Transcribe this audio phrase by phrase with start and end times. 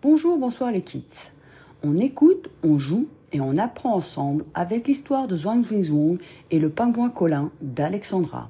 [0.00, 1.32] Bonjour, bonsoir les kids.
[1.82, 6.18] On écoute, on joue et on apprend ensemble avec l'histoire de Zhuang Zwing
[6.52, 8.48] et le pingouin Colin d'Alexandra.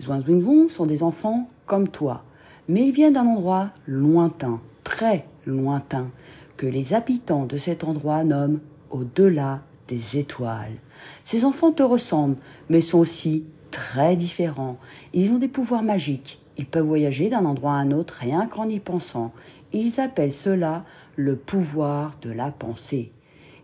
[0.00, 2.24] Zhuang Zwing sont des enfants comme toi,
[2.68, 6.10] mais ils viennent d'un endroit lointain, très lointain,
[6.56, 10.78] que les habitants de cet endroit nomment au-delà des étoiles.
[11.22, 12.38] Ces enfants te ressemblent,
[12.70, 14.78] mais sont aussi très différents.
[15.12, 16.40] Ils ont des pouvoirs magiques.
[16.56, 19.32] Ils peuvent voyager d'un endroit à un autre rien qu'en y pensant.
[19.72, 20.84] Ils appellent cela
[21.16, 23.12] le pouvoir de la pensée.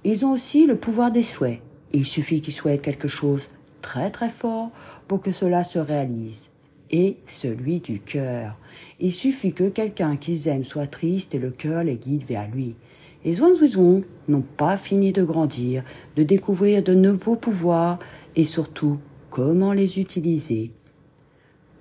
[0.05, 1.61] Ils ont aussi le pouvoir des souhaits.
[1.93, 3.49] Il suffit qu'ils souhaitent quelque chose
[3.83, 4.71] très très fort
[5.07, 6.51] pour que cela se réalise.
[6.91, 8.57] Et celui du cœur.
[8.99, 12.77] Il suffit que quelqu'un qu'ils aiment soit triste et le cœur les guide vers lui.
[13.25, 15.83] Les Zhuangzhuizhong n'ont pas fini de grandir,
[16.17, 17.99] de découvrir de nouveaux pouvoirs
[18.37, 18.99] et surtout
[19.29, 20.71] comment les utiliser.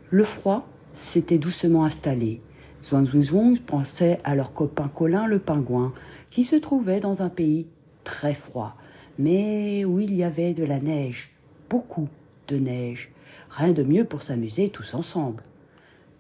[0.09, 2.41] Le froid s'était doucement installé.
[2.88, 5.94] Zhuangzhuizhong pensait à leur copain Colin le pingouin,
[6.32, 7.68] qui se trouvait dans un pays
[8.05, 8.78] très froid,
[9.20, 11.31] mais où il y avait de la neige,
[11.70, 12.08] beaucoup
[12.48, 13.11] de neige.
[13.50, 15.44] Rien de mieux pour s'amuser tous ensemble.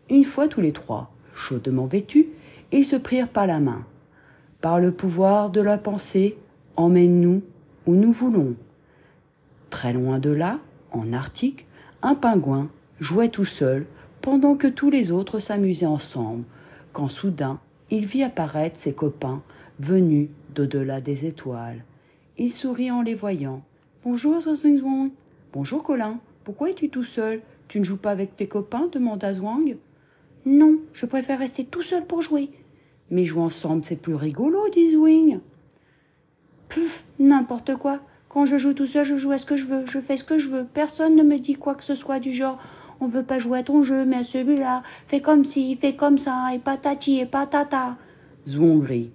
[0.09, 2.27] Une fois tous les trois, chaudement vêtus,
[2.73, 3.85] ils se prirent par la main.
[4.59, 6.37] Par le pouvoir de la pensée,
[6.75, 7.43] emmène-nous
[7.85, 8.55] où nous voulons.
[9.69, 10.59] Très loin de là,
[10.91, 11.65] en Arctique,
[12.01, 12.69] un pingouin
[12.99, 13.85] jouait tout seul
[14.21, 16.43] pendant que tous les autres s'amusaient ensemble,
[16.97, 17.59] quand soudain
[17.91, 19.43] il vit apparaître ses copains
[19.79, 21.85] venus d'au-delà des étoiles.
[22.39, 23.61] Il sourit en les voyant.
[24.03, 25.11] Bonjour, Zwing
[25.53, 26.19] Bonjour, Colin.
[26.43, 27.41] Pourquoi es-tu tout seul?
[27.67, 28.89] Tu ne joues pas avec tes copains?
[28.91, 29.77] demanda Zwang.
[30.47, 32.49] Non, je préfère rester tout seul pour jouer.
[33.11, 35.39] Mais jouer ensemble, c'est plus rigolo, dit Zwing.
[36.67, 37.99] Puf, n'importe quoi.
[38.27, 40.23] Quand je joue tout seul, je joue à ce que je veux, je fais ce
[40.23, 40.65] que je veux.
[40.65, 42.57] Personne ne me dit quoi que ce soit du genre
[42.99, 46.17] on veut pas jouer à ton jeu, mais à celui-là, fais comme ci, fais comme
[46.17, 47.97] ça, et patati et patata.
[48.47, 49.11] Zwongri.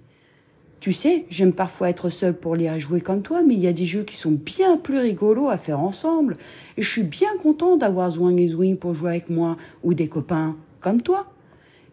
[0.79, 3.67] Tu sais, j'aime parfois être seul pour lire et jouer comme toi, mais il y
[3.67, 6.35] a des jeux qui sont bien plus rigolos à faire ensemble.
[6.75, 10.09] Et je suis bien content d'avoir Zwang et Zwing pour jouer avec moi, ou des
[10.09, 11.31] copains comme toi.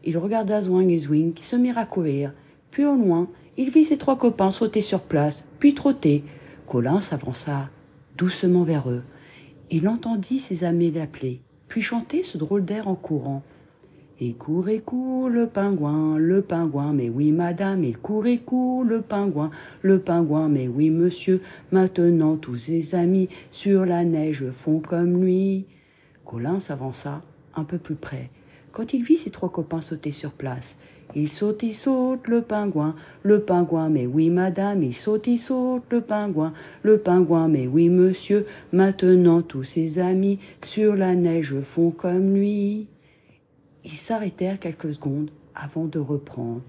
[0.05, 2.33] Il regarda Zwang et Zwing qui se mirent à courir.
[2.73, 6.25] Puis au loin, il vit ses trois copains sauter sur place, puis trotter.
[6.67, 7.69] Colin s'avança
[8.17, 9.03] doucement vers eux.
[9.71, 13.43] Il entendit ses amis l'appeler, puis chanter ce drôle d'air en courant.
[14.19, 18.85] Il court et court le pingouin, le pingouin, mais oui madame, il court et court
[18.85, 19.51] le pingouin,
[19.81, 25.65] le pingouin, mais oui monsieur, maintenant tous ses amis sur la neige font comme lui.
[26.27, 27.23] Colin s'avança
[27.55, 28.31] un peu plus près.
[28.73, 30.77] Quand il vit ses trois copains sauter sur place,
[31.17, 32.95] il saute, il saute, le pingouin,
[33.25, 36.53] le pingouin, mais oui, madame, il saute, il saute, le pingouin,
[36.85, 42.87] le pingouin, mais oui, monsieur, maintenant tous ses amis sur la neige font comme lui.
[43.85, 46.63] Ils s'arrêtèrent quelques secondes avant de reprendre.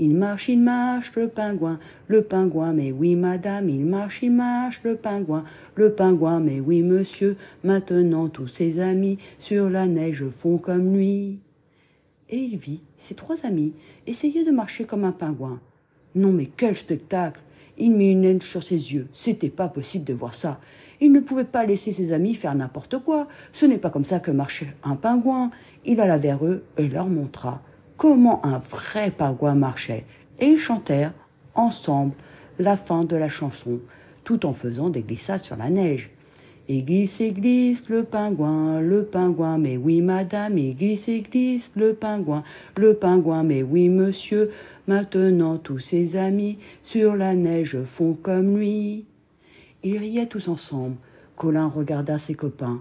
[0.00, 1.78] Il marche, il marche, le pingouin,
[2.08, 5.44] le pingouin, mais oui, madame, il marche, il marche, le pingouin,
[5.76, 11.38] le pingouin, mais oui, monsieur, maintenant tous ses amis sur la neige font comme lui
[12.30, 13.72] et il vit ses trois amis
[14.06, 15.60] essayer de marcher comme un pingouin.
[16.14, 17.40] Non mais quel spectacle
[17.78, 19.08] Il mit une haine sur ses yeux.
[19.12, 20.60] C'était pas possible de voir ça.
[21.00, 23.28] Il ne pouvait pas laisser ses amis faire n'importe quoi.
[23.52, 25.50] Ce n'est pas comme ça que marchait un pingouin.
[25.84, 27.62] Il alla vers eux et leur montra
[27.96, 30.04] comment un vrai pingouin marchait.
[30.38, 31.12] Et ils chantèrent
[31.54, 32.14] ensemble
[32.58, 33.80] la fin de la chanson,
[34.24, 36.10] tout en faisant des glissades sur la neige.
[36.68, 37.20] Et glisse
[37.88, 42.42] le pingouin, le pingouin, mais oui madame, et glisse le pingouin,
[42.76, 44.50] le pingouin, mais oui monsieur,
[44.86, 49.04] maintenant tous ses amis sur la neige font comme lui.
[49.82, 50.96] Ils riaient tous ensemble.
[51.36, 52.80] Colin regarda ses copains.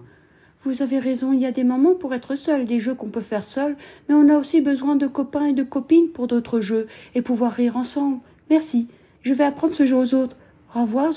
[0.64, 3.20] Vous avez raison, il y a des moments pour être seul, des jeux qu'on peut
[3.20, 3.76] faire seul,
[4.08, 7.52] mais on a aussi besoin de copains et de copines pour d'autres jeux, et pouvoir
[7.52, 8.22] rire ensemble.
[8.50, 8.88] Merci.
[9.24, 10.38] Je vais apprendre ce jeu aux autres.
[10.74, 11.12] Au revoir.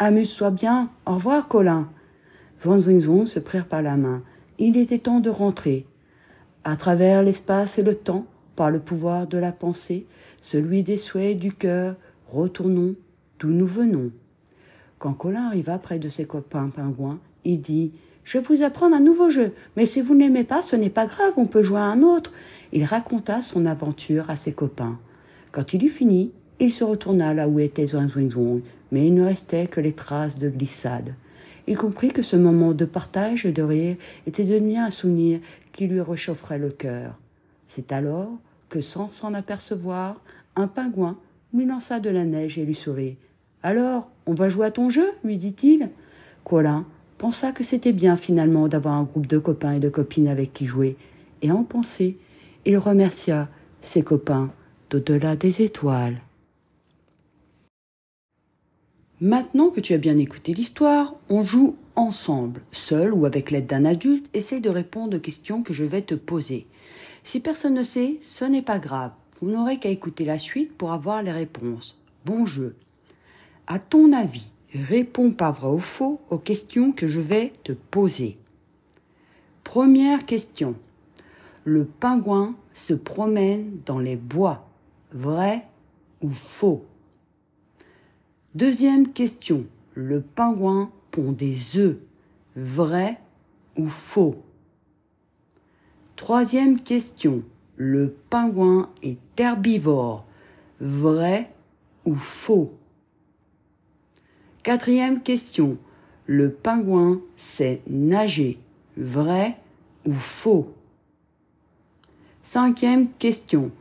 [0.00, 0.90] Amuse-toi bien.
[1.06, 1.88] Au revoir, Colin.
[2.60, 4.22] Zwang se prirent par la main.
[4.58, 5.86] Il était temps de rentrer.
[6.64, 10.06] À travers l'espace et le temps, par le pouvoir de la pensée,
[10.40, 11.94] celui des souhaits du cœur,
[12.32, 12.96] retournons
[13.38, 14.10] d'où nous venons.
[14.98, 17.92] Quand Colin arriva près de ses copains pingouins, il dit
[18.24, 21.34] Je vous apprendre un nouveau jeu, mais si vous n'aimez pas, ce n'est pas grave,
[21.36, 22.32] on peut jouer à un autre.
[22.72, 24.98] Il raconta son aventure à ses copains.
[25.52, 27.94] Quand il eut fini, il se retourna là où était
[28.94, 31.14] mais il ne restait que les traces de glissade.
[31.66, 33.96] Il comprit que ce moment de partage et de rire
[34.28, 35.40] était devenu un souvenir
[35.72, 37.18] qui lui réchaufferait le cœur.
[37.66, 38.30] C'est alors
[38.68, 40.20] que, sans s'en apercevoir,
[40.54, 41.18] un pingouin
[41.52, 43.16] lui lança de la neige et lui sourit.
[43.64, 45.10] Alors, on va jouer à ton jeu?
[45.24, 45.90] lui dit-il.
[46.44, 46.86] Colin
[47.18, 50.66] pensa que c'était bien finalement d'avoir un groupe de copains et de copines avec qui
[50.66, 50.96] jouer,
[51.42, 52.16] et en pensée,
[52.64, 53.48] il remercia
[53.80, 54.52] ses copains
[54.88, 56.20] d'au-delà des étoiles.
[59.20, 63.84] Maintenant que tu as bien écouté l'histoire, on joue ensemble, seul ou avec l'aide d'un
[63.84, 66.66] adulte, essaye de répondre aux questions que je vais te poser.
[67.22, 69.12] Si personne ne sait, ce n'est pas grave.
[69.40, 71.96] Vous n'aurez qu'à écouter la suite pour avoir les réponses.
[72.24, 72.74] Bon jeu.
[73.68, 78.36] À ton avis, réponds par vrai ou faux aux questions que je vais te poser.
[79.62, 80.74] Première question.
[81.62, 84.68] Le pingouin se promène dans les bois.
[85.12, 85.66] Vrai
[86.20, 86.84] ou faux?
[88.54, 89.66] Deuxième question.
[89.94, 91.96] Le pingouin pond des œufs.
[92.54, 93.18] Vrai
[93.76, 94.44] ou faux?
[96.14, 97.42] Troisième question.
[97.76, 100.24] Le pingouin est herbivore.
[100.78, 101.50] Vrai
[102.04, 102.72] ou faux?
[104.62, 105.76] Quatrième question.
[106.26, 108.60] Le pingouin sait nager.
[108.96, 109.56] Vrai
[110.06, 110.72] ou faux?
[112.42, 113.72] Cinquième question.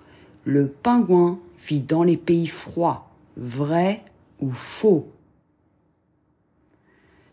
[0.46, 3.12] Le pingouin vit dans les pays froids.
[3.38, 4.04] Vrai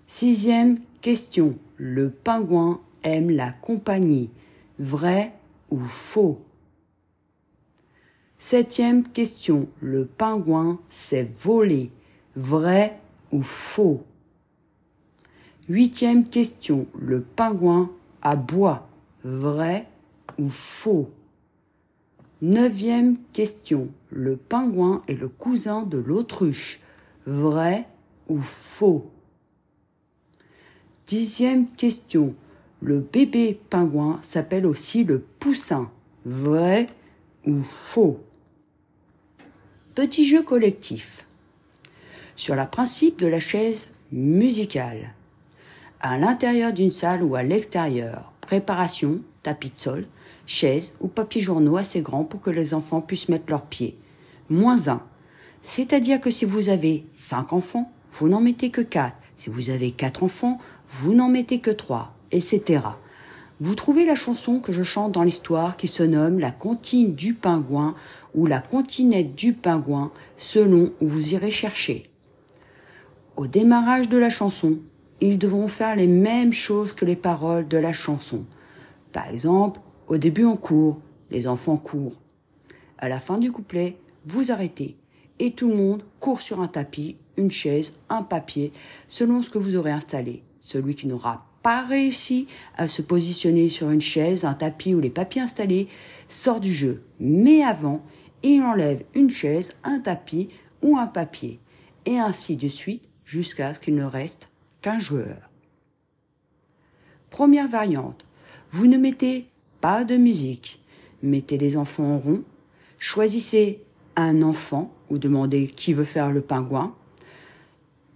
[0.07, 1.57] Sixième question.
[1.77, 4.31] Le pingouin aime la compagnie.
[4.79, 5.33] Vrai
[5.71, 6.41] ou faux?
[8.39, 9.69] Septième question.
[9.81, 11.91] Le pingouin sait voler.
[12.37, 12.99] Vrai
[13.33, 14.05] ou faux?
[15.69, 16.87] Huitième question.
[16.99, 17.91] Le pingouin
[18.23, 18.89] aboie.
[19.25, 19.87] Vrai
[20.39, 21.11] ou faux?
[22.43, 23.89] Neuvième question.
[24.11, 26.81] Le pingouin est le cousin de l'autruche.
[27.31, 27.87] Vrai
[28.29, 29.09] ou faux?
[31.07, 32.35] Dixième question.
[32.83, 35.93] Le bébé pingouin s'appelle aussi le poussin.
[36.25, 36.89] Vrai
[37.47, 38.19] ou faux?
[39.95, 41.25] Petit jeu collectif.
[42.35, 45.15] Sur le principe de la chaise musicale.
[46.01, 48.33] À l'intérieur d'une salle ou à l'extérieur.
[48.41, 50.07] Préparation, tapis de sol,
[50.47, 53.97] chaise ou papier journaux assez grand pour que les enfants puissent mettre leurs pieds.
[54.49, 55.01] Moins un.
[55.63, 59.17] C'est-à-dire que si vous avez cinq enfants, vous n'en mettez que quatre.
[59.37, 60.59] Si vous avez quatre enfants,
[60.89, 62.83] vous n'en mettez que trois, etc.
[63.61, 67.35] Vous trouvez la chanson que je chante dans l'histoire qui se nomme La comptine du
[67.35, 67.95] pingouin
[68.35, 72.11] ou La continette du pingouin selon où vous irez chercher.
[73.37, 74.79] Au démarrage de la chanson,
[75.21, 78.45] ils devront faire les mêmes choses que les paroles de la chanson.
[79.13, 80.99] Par exemple, au début on court,
[81.31, 82.21] les enfants courent.
[82.99, 83.97] À la fin du couplet,
[84.27, 84.97] vous arrêtez
[85.41, 88.73] et tout le monde court sur un tapis, une chaise, un papier,
[89.09, 90.43] selon ce que vous aurez installé.
[90.61, 92.47] Celui qui n'aura pas réussi
[92.77, 95.89] à se positionner sur une chaise, un tapis ou les papiers installés
[96.29, 97.03] sort du jeu.
[97.19, 98.05] Mais avant,
[98.43, 100.49] il enlève une chaise, un tapis
[100.83, 101.59] ou un papier.
[102.07, 104.49] Et ainsi de suite jusqu'à ce qu'il ne reste
[104.83, 105.51] qu'un joueur.
[107.31, 108.27] Première variante.
[108.71, 109.47] Vous ne mettez
[109.81, 110.83] pas de musique.
[111.23, 112.43] Mettez les enfants en rond.
[112.99, 113.83] Choisissez
[114.17, 116.95] un enfant ou demandez qui veut faire le pingouin.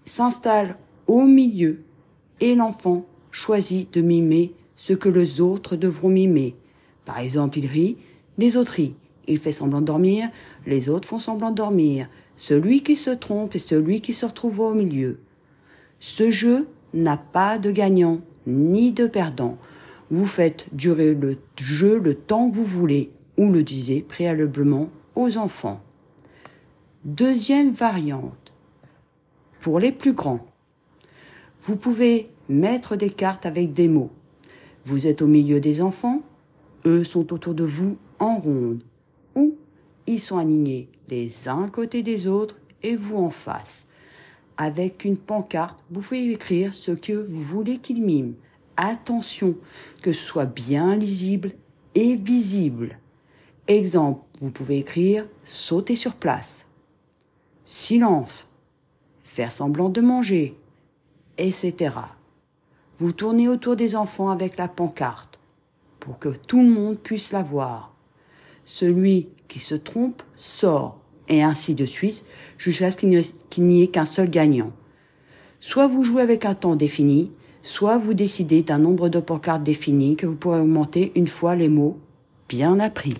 [0.04, 0.76] S'installe
[1.06, 1.82] au milieu
[2.40, 6.56] et l'enfant choisit de mimer ce que les autres devront mimer.
[7.04, 7.96] Par exemple, il rit,
[8.38, 8.94] les autres rient.
[9.26, 10.28] Il fait semblant de dormir,
[10.66, 12.08] les autres font semblant de dormir.
[12.36, 15.18] Celui qui se trompe est celui qui se retrouve au milieu.
[16.00, 19.56] Ce jeu n'a pas de gagnant ni de perdant.
[20.10, 25.38] Vous faites durer le jeu le temps que vous voulez ou le disiez préalablement aux
[25.38, 25.80] enfants.
[27.04, 28.54] Deuxième variante.
[29.60, 30.46] Pour les plus grands.
[31.60, 34.10] Vous pouvez mettre des cartes avec des mots.
[34.86, 36.22] Vous êtes au milieu des enfants,
[36.86, 38.82] eux sont autour de vous en ronde,
[39.34, 39.54] ou
[40.06, 43.84] ils sont alignés les uns côté des autres et vous en face.
[44.56, 48.36] Avec une pancarte, vous pouvez écrire ce que vous voulez qu'ils miment.
[48.78, 49.56] Attention
[50.00, 51.52] que ce soit bien lisible
[51.94, 52.98] et visible.
[53.68, 56.64] Exemple, vous pouvez écrire sauter sur place,
[57.66, 58.48] silence,
[59.22, 60.56] faire semblant de manger,
[61.38, 61.94] etc.
[62.98, 65.38] Vous tournez autour des enfants avec la pancarte
[66.00, 67.94] pour que tout le monde puisse la voir.
[68.64, 72.22] Celui qui se trompe sort, et ainsi de suite,
[72.58, 74.72] jusqu'à ce qu'il n'y ait qu'un seul gagnant.
[75.60, 80.16] Soit vous jouez avec un temps défini, soit vous décidez d'un nombre de pancartes défini
[80.16, 81.98] que vous pourrez augmenter une fois les mots
[82.48, 83.16] bien appris.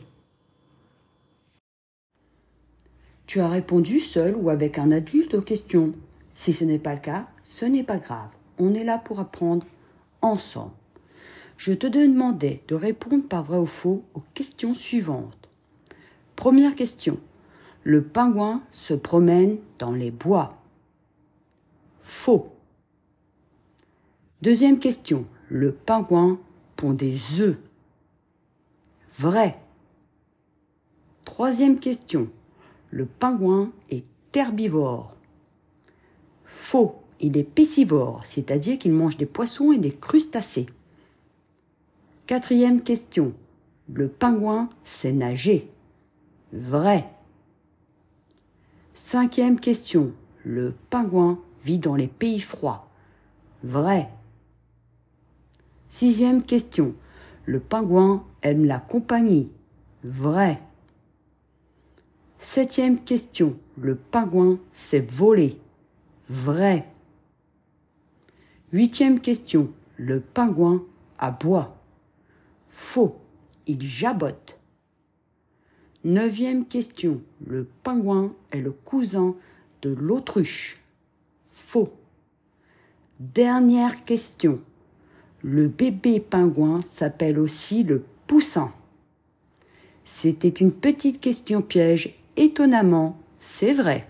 [3.35, 5.93] Tu as répondu seul ou avec un adulte aux questions.
[6.35, 8.29] Si ce n'est pas le cas, ce n'est pas grave.
[8.61, 9.67] On est là pour apprendre
[10.23, 10.71] ensemble.
[11.57, 15.49] Je te demandais de répondre par vrai ou faux aux questions suivantes.
[16.37, 17.19] Première question.
[17.83, 20.63] Le pingouin se promène dans les bois.
[22.03, 22.53] Faux.
[24.43, 25.27] Deuxième question.
[25.49, 26.39] Le pingouin
[26.77, 27.59] pond des œufs.
[29.19, 29.59] Vrai.
[31.25, 32.31] Troisième question.
[32.95, 34.05] Le pingouin est
[34.37, 35.17] herbivore.
[36.45, 40.67] Faux, il est piscivore, c'est-à-dire qu'il mange des poissons et des crustacés.
[42.29, 43.33] Quatrième question.
[43.93, 45.73] Le pingouin sait nager.
[46.53, 47.11] Vrai.
[48.95, 50.13] Cinquième question.
[50.45, 52.89] Le pingouin vit dans les pays froids.
[53.65, 54.09] Vrai.
[55.89, 56.95] Sixième question.
[57.45, 59.51] Le pingouin aime la compagnie.
[60.05, 60.63] Vrai.
[62.47, 63.59] Septième question.
[63.79, 65.59] Le pingouin sait voler.
[66.29, 66.87] Vrai.
[68.71, 69.73] Huitième question.
[69.97, 70.85] Le pingouin
[71.19, 71.75] aboie.
[72.69, 73.17] Faux.
[73.67, 74.61] Il jabote.
[76.05, 77.23] Neuvième question.
[77.45, 79.35] Le pingouin est le cousin
[79.81, 80.83] de l'autruche.
[81.51, 81.95] Faux.
[83.21, 84.61] Dernière question.
[85.43, 88.71] Le bébé pingouin s'appelle aussi le poussin.
[90.05, 92.19] C'était une petite question piège.
[92.37, 94.09] Étonnamment, c'est vrai.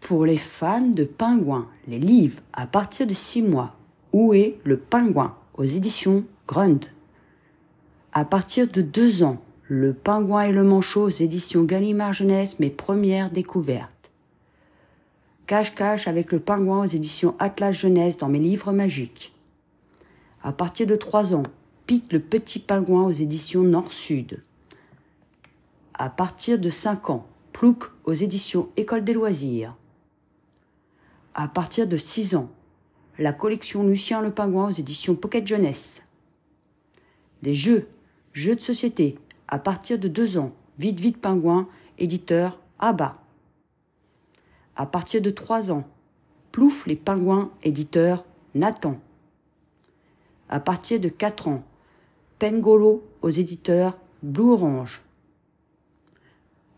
[0.00, 3.74] Pour les fans de pingouins, les livres à partir de 6 mois.
[4.12, 6.84] Où est le pingouin aux éditions Grund?
[8.12, 12.68] À partir de 2 ans, Le pingouin et le manchot aux éditions Gallimard Jeunesse, mes
[12.68, 14.10] premières découvertes.
[15.46, 19.34] Cache-cache avec le pingouin aux éditions Atlas Jeunesse dans mes livres magiques.
[20.42, 21.44] À partir de 3 ans,
[21.86, 24.42] Pete le petit pingouin aux éditions Nord-Sud.
[25.92, 29.76] À partir de 5 ans, Plouc aux éditions École des loisirs.
[31.34, 32.48] À partir de 6 ans,
[33.18, 36.02] la collection Lucien le pingouin aux éditions Pocket Jeunesse.
[37.42, 37.86] Les jeux,
[38.32, 43.22] jeux de société, à partir de 2 ans, Vite Vite Pingouin, éditeur ABBA.
[44.74, 45.86] À partir de 3 ans,
[46.50, 48.24] Plouf les pingouins, éditeur
[48.54, 48.98] Nathan.
[50.48, 51.62] À partir de 4 ans,
[52.38, 55.02] Pengolo aux éditeurs Blue Orange.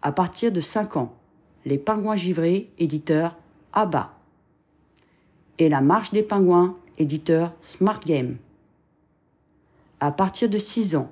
[0.03, 1.15] À partir de 5 ans,
[1.65, 3.37] Les pingouins givrés, éditeur
[3.73, 4.15] ABBA.
[5.59, 8.37] Et La marche des pingouins, éditeur Smart Game.
[9.99, 11.11] À partir de 6 ans,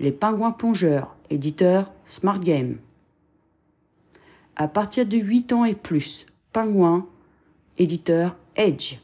[0.00, 2.78] Les pingouins plongeurs, éditeur Smart Game.
[4.56, 7.06] À partir de 8 ans et plus, Pingouin,
[7.76, 8.98] éditeur Edge.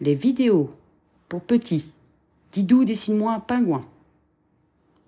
[0.00, 0.70] Les vidéos
[1.28, 1.92] pour petits,
[2.52, 3.86] Didou dessine-moi un pingouin.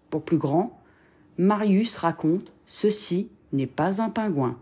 [0.09, 0.81] Pour plus grand,
[1.37, 4.57] Marius raconte Ceci n'est pas un pingouin.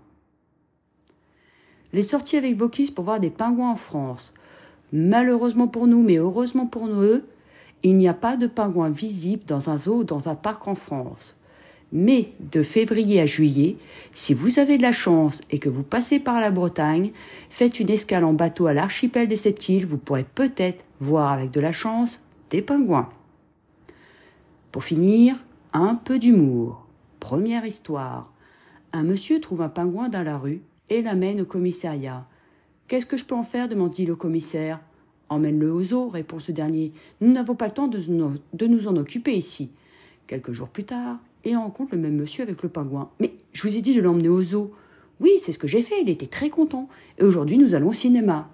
[1.92, 4.34] Les sorties avec Vokis pour voir des pingouins en France.
[4.92, 7.24] Malheureusement pour nous, mais heureusement pour eux,
[7.84, 10.74] il n'y a pas de pingouins visibles dans un zoo ou dans un parc en
[10.74, 11.36] France.
[11.92, 13.76] Mais de février à juillet,
[14.12, 17.12] si vous avez de la chance et que vous passez par la Bretagne,
[17.48, 21.52] faites une escale en bateau à l'archipel des sept îles, vous pourrez peut-être voir avec
[21.52, 22.20] de la chance
[22.61, 23.09] pingouins.
[24.73, 25.37] Pour finir,
[25.73, 26.87] un peu d'humour.
[27.21, 28.30] Première histoire.
[28.92, 32.26] Un monsieur trouve un pingouin dans la rue et l'amène au commissariat.
[32.88, 34.80] Qu'est-ce que je peux en faire demande-t-il au commissaire.
[35.30, 36.92] Emmène-le au zoo, répond ce dernier.
[37.23, 39.71] Nous n'avons pas le temps de nous en occuper ici.
[40.26, 43.11] Quelques jours plus tard, il rencontre le même monsieur avec le pingouin.
[43.18, 44.73] Mais je vous ai dit de l'emmener au zoo.
[45.21, 46.88] Oui, c'est ce que j'ai fait, il était très content.
[47.18, 48.50] Et aujourd'hui, nous allons au cinéma.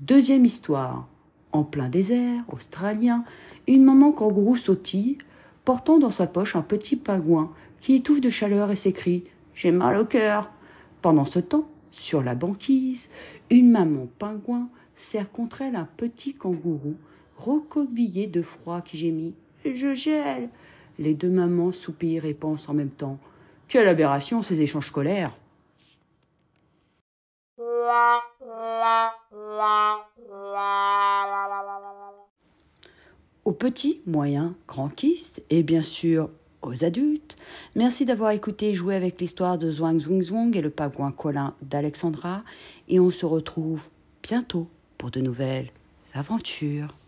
[0.00, 1.08] Deuxième histoire.
[1.52, 3.24] En plein désert, australien,
[3.66, 5.18] une maman kangourou sautille,
[5.64, 9.96] portant dans sa poche un petit pingouin qui étouffe de chaleur et s'écrie J'ai mal
[9.96, 10.50] au cœur.
[11.02, 13.08] Pendant ce temps, sur la banquise,
[13.50, 16.94] une maman pingouin serre contre elle un petit kangourou,
[17.36, 20.50] recroquevillé de froid qui gémit Je gèle.
[20.98, 23.18] Les deux mamans soupirent et pensent en même temps
[23.66, 25.34] Quelle aberration ces échanges scolaires
[33.44, 36.30] Aux petits, moyens, grands kistes et bien sûr
[36.62, 37.36] aux adultes,
[37.74, 41.54] merci d'avoir écouté et joué avec l'histoire de Zwang Zwing Zwang et le pingouin Colin
[41.62, 42.44] d'Alexandra
[42.88, 43.88] et on se retrouve
[44.22, 44.68] bientôt
[44.98, 45.70] pour de nouvelles
[46.12, 46.99] aventures.